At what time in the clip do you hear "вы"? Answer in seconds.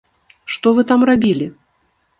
0.79-0.87